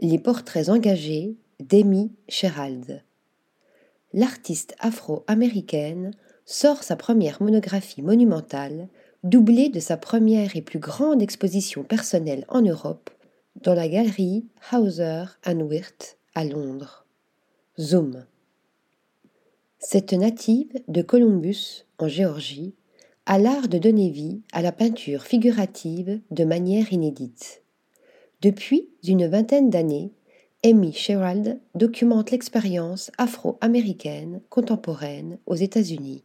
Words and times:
Les 0.00 0.20
portraits 0.20 0.68
engagés 0.68 1.34
d'Amy 1.58 2.12
Sherald. 2.28 3.02
L'artiste 4.12 4.76
afro-américaine 4.78 6.12
sort 6.44 6.84
sa 6.84 6.94
première 6.94 7.42
monographie 7.42 8.02
monumentale, 8.02 8.88
doublée 9.24 9.70
de 9.70 9.80
sa 9.80 9.96
première 9.96 10.54
et 10.54 10.62
plus 10.62 10.78
grande 10.78 11.20
exposition 11.20 11.82
personnelle 11.82 12.44
en 12.48 12.62
Europe, 12.62 13.10
dans 13.56 13.74
la 13.74 13.88
galerie 13.88 14.46
Hauser 14.72 15.24
and 15.44 15.60
Wirth 15.62 16.16
à 16.36 16.44
Londres. 16.44 17.04
Zoom. 17.80 18.24
Cette 19.80 20.12
native 20.12 20.80
de 20.86 21.02
Columbus, 21.02 21.86
en 21.98 22.06
Géorgie, 22.06 22.76
a 23.26 23.36
l'art 23.38 23.66
de 23.66 23.78
donner 23.78 24.10
vie 24.10 24.42
à 24.52 24.62
la 24.62 24.70
peinture 24.70 25.24
figurative 25.24 26.20
de 26.30 26.44
manière 26.44 26.92
inédite. 26.92 27.62
Depuis 28.40 28.88
une 29.02 29.26
vingtaine 29.26 29.68
d'années, 29.68 30.12
Amy 30.64 30.92
Sherald 30.92 31.60
documente 31.74 32.30
l'expérience 32.30 33.10
afro-américaine 33.18 34.42
contemporaine 34.48 35.38
aux 35.46 35.56
États-Unis. 35.56 36.22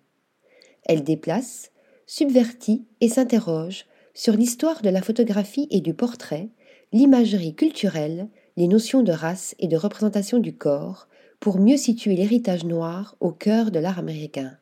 Elle 0.83 1.03
déplace, 1.03 1.71
subvertit 2.05 2.85
et 3.01 3.09
s'interroge 3.09 3.85
sur 4.13 4.35
l'histoire 4.35 4.83
de 4.83 4.89
la 4.89 5.01
photographie 5.01 5.67
et 5.71 5.81
du 5.81 5.95
portrait, 5.95 6.49
l'imagerie 6.91 7.55
culturelle, 7.55 8.29
les 8.57 8.67
notions 8.67 9.01
de 9.01 9.11
race 9.11 9.55
et 9.57 9.67
de 9.67 9.77
représentation 9.77 10.37
du 10.37 10.55
corps, 10.55 11.07
pour 11.39 11.59
mieux 11.59 11.77
situer 11.77 12.15
l'héritage 12.15 12.63
noir 12.63 13.15
au 13.21 13.31
cœur 13.31 13.71
de 13.71 13.79
l'art 13.79 13.97
américain. 13.97 14.55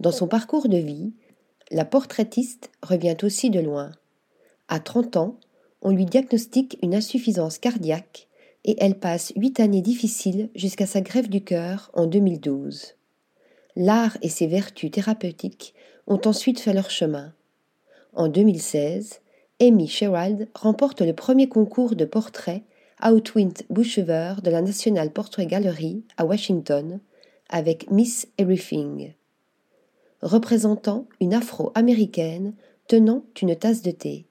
Dans 0.00 0.10
son 0.10 0.26
parcours 0.26 0.68
de 0.68 0.78
vie, 0.78 1.12
la 1.70 1.84
portraitiste 1.84 2.72
revient 2.82 3.16
aussi 3.22 3.50
de 3.50 3.60
loin. 3.60 3.92
À 4.66 4.80
30 4.80 5.16
ans, 5.16 5.38
on 5.84 5.90
lui 5.90 6.06
diagnostique 6.06 6.78
une 6.82 6.94
insuffisance 6.94 7.58
cardiaque 7.58 8.26
et 8.64 8.76
elle 8.80 8.98
passe 8.98 9.32
huit 9.36 9.60
années 9.60 9.82
difficiles 9.82 10.48
jusqu'à 10.54 10.86
sa 10.86 11.02
grève 11.02 11.28
du 11.28 11.44
cœur 11.44 11.90
en 11.92 12.06
2012. 12.06 12.94
L'art 13.76 14.16
et 14.22 14.30
ses 14.30 14.46
vertus 14.46 14.90
thérapeutiques 14.90 15.74
ont 16.06 16.20
ensuite 16.24 16.58
fait 16.58 16.72
leur 16.72 16.90
chemin. 16.90 17.34
En 18.14 18.28
2016, 18.28 19.20
Amy 19.60 19.86
Sherald 19.86 20.48
remporte 20.54 21.02
le 21.02 21.12
premier 21.12 21.48
concours 21.48 21.94
de 21.94 22.04
portrait 22.04 22.62
Outwind 23.04 23.62
Bushever 23.68 24.36
de 24.42 24.50
la 24.50 24.62
National 24.62 25.10
Portrait 25.10 25.46
Gallery 25.46 26.02
à 26.16 26.24
Washington 26.24 27.00
avec 27.50 27.90
Miss 27.90 28.26
Everything, 28.38 29.12
représentant 30.22 31.06
une 31.20 31.34
afro-américaine 31.34 32.54
tenant 32.88 33.24
une 33.42 33.54
tasse 33.56 33.82
de 33.82 33.90
thé. 33.90 34.24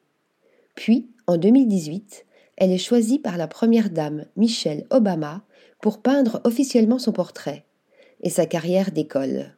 Puis, 0.75 1.07
en 1.27 1.37
2018, 1.37 2.25
elle 2.57 2.71
est 2.71 2.77
choisie 2.77 3.19
par 3.19 3.37
la 3.37 3.47
première 3.47 3.89
dame 3.89 4.25
Michelle 4.35 4.85
Obama 4.89 5.43
pour 5.81 6.01
peindre 6.01 6.41
officiellement 6.43 6.99
son 6.99 7.11
portrait 7.11 7.65
et 8.21 8.29
sa 8.29 8.45
carrière 8.45 8.91
d'école. 8.91 9.55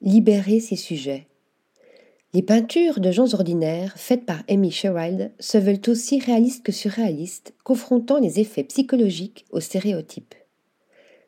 Libérer 0.00 0.60
ses 0.60 0.76
sujets. 0.76 1.26
Les 2.34 2.42
peintures 2.42 2.98
de 2.98 3.10
gens 3.10 3.34
ordinaires 3.34 3.92
faites 3.96 4.24
par 4.24 4.42
Amy 4.48 4.70
Sherald 4.70 5.32
se 5.38 5.58
veulent 5.58 5.82
aussi 5.88 6.18
réalistes 6.18 6.64
que 6.64 6.72
surréalistes, 6.72 7.52
confrontant 7.62 8.18
les 8.18 8.40
effets 8.40 8.64
psychologiques 8.64 9.44
aux 9.50 9.60
stéréotypes. 9.60 10.34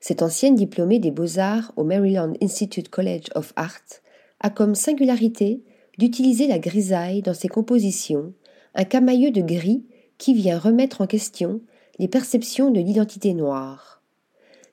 Cette 0.00 0.22
ancienne 0.22 0.54
diplômée 0.54 0.98
des 0.98 1.10
beaux-arts 1.10 1.72
au 1.76 1.84
Maryland 1.84 2.32
Institute 2.42 2.88
College 2.88 3.26
of 3.34 3.52
Art 3.56 4.00
a 4.40 4.50
comme 4.50 4.74
singularité 4.74 5.62
d'utiliser 5.98 6.46
la 6.46 6.58
grisaille 6.58 7.22
dans 7.22 7.34
ses 7.34 7.48
compositions 7.48 8.32
un 8.74 8.84
camailleux 8.84 9.30
de 9.30 9.42
gris 9.42 9.84
qui 10.18 10.34
vient 10.34 10.58
remettre 10.58 11.00
en 11.00 11.06
question 11.06 11.60
les 11.98 12.08
perceptions 12.08 12.70
de 12.70 12.80
l'identité 12.80 13.34
noire. 13.34 14.02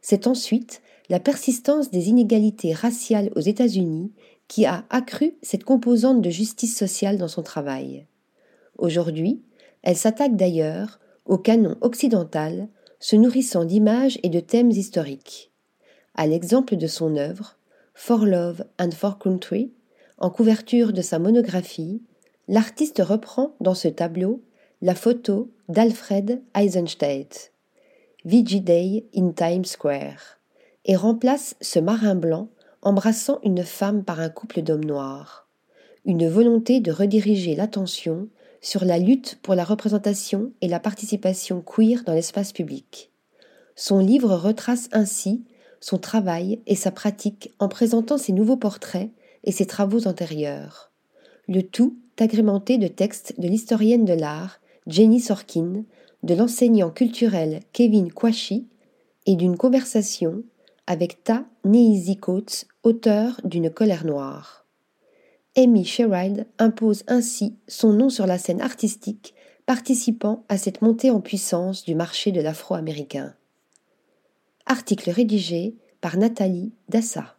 C'est 0.02 0.28
ensuite 0.28 0.82
la 1.10 1.20
persistance 1.20 1.92
des 1.92 2.10
inégalités 2.10 2.74
raciales 2.74 3.32
aux 3.36 3.42
États-Unis 3.42 4.12
qui 4.48 4.66
a 4.66 4.86
accru 4.90 5.36
cette 5.42 5.64
composante 5.64 6.22
de 6.22 6.30
justice 6.30 6.76
sociale 6.76 7.18
dans 7.18 7.28
son 7.28 7.44
travail. 7.44 8.06
Aujourd'hui, 8.78 9.42
elle 9.84 9.98
s'attaque 9.98 10.36
d'ailleurs 10.36 11.00
au 11.26 11.38
canon 11.38 11.76
occidental, 11.82 12.68
se 13.00 13.16
nourrissant 13.16 13.66
d'images 13.66 14.20
et 14.24 14.30
de 14.30 14.40
thèmes 14.40 14.72
historiques. 14.72 15.52
À 16.16 16.28
l'exemple 16.28 16.76
de 16.76 16.88
son 16.88 17.16
œuvre, 17.16 17.58
For 17.94 18.26
Love 18.26 18.66
and 18.80 18.92
For 18.92 19.20
Country, 19.20 19.72
en 20.18 20.30
couverture 20.30 20.94
de 20.94 21.02
sa 21.02 21.20
monographie, 21.20 22.02
l'artiste 22.52 23.02
reprend 23.04 23.56
dans 23.62 23.74
ce 23.74 23.88
tableau 23.88 24.44
la 24.82 24.94
photo 24.94 25.50
d'Alfred 25.70 26.42
Eisenstadt, 26.54 27.54
VG 28.26 28.60
Day 28.60 29.06
in 29.16 29.32
Times 29.32 29.64
Square, 29.64 30.38
et 30.84 30.98
remplace 30.98 31.56
ce 31.62 31.80
marin 31.80 32.14
blanc 32.14 32.50
embrassant 32.82 33.40
une 33.44 33.64
femme 33.64 34.04
par 34.04 34.20
un 34.20 34.28
couple 34.28 34.64
d'hommes 34.64 34.84
noirs. 34.84 35.48
Une 36.04 36.28
volonté 36.28 36.82
de 36.82 36.92
rediriger 36.92 37.56
l'attention 37.56 38.28
sur 38.60 38.84
la 38.84 39.00
lutte 39.00 39.40
pour 39.42 39.56
la 39.56 39.64
représentation 39.64 40.52
et 40.60 40.68
la 40.68 40.82
participation 40.82 41.62
queer 41.62 42.04
dans 42.06 42.14
l'espace 42.14 42.52
public. 42.52 43.12
Son 43.78 44.00
livre 44.00 44.36
retrace 44.36 44.90
ainsi 44.92 45.46
son 45.80 46.00
travail 46.00 46.60
et 46.68 46.76
sa 46.76 46.92
pratique 46.92 47.54
en 47.60 47.70
présentant 47.70 48.18
ses 48.18 48.34
nouveaux 48.34 48.58
portraits 48.58 49.10
et 49.46 49.54
ses 49.54 49.68
travaux 49.68 50.06
antérieurs. 50.06 50.92
Le 51.48 51.64
tout 51.64 51.96
agrémenté 52.22 52.78
de 52.78 52.88
textes 52.88 53.40
de 53.40 53.48
l'historienne 53.48 54.06
de 54.06 54.14
l'art 54.14 54.60
Jenny 54.88 55.20
Sorkin, 55.20 55.84
de 56.24 56.34
l'enseignant 56.34 56.90
culturel 56.90 57.62
Kevin 57.74 58.12
Kwashi 58.12 58.68
et 59.26 59.36
d'une 59.36 59.58
conversation 59.58 60.44
avec 60.88 61.24
Ta 61.24 61.46
Nehisi 61.64 62.18
Coates, 62.18 62.66
auteur 62.84 63.40
d'une 63.44 63.70
colère 63.70 64.06
noire. 64.06 64.66
Amy 65.56 65.86
Sherrod 65.86 66.46
impose 66.60 67.04
ainsi 67.08 67.56
son 67.68 67.94
nom 67.94 68.10
sur 68.10 68.26
la 68.26 68.38
scène 68.38 68.62
artistique, 68.62 69.34
participant 69.66 70.46
à 70.50 70.58
cette 70.58 70.82
montée 70.82 71.12
en 71.12 71.22
puissance 71.22 71.84
du 71.84 71.94
marché 71.94 72.32
de 72.32 72.42
l'afro-américain. 72.42 73.36
Article 74.66 75.10
rédigé 75.10 75.76
par 76.00 76.18
Nathalie 76.18 76.72
Dassa. 76.90 77.36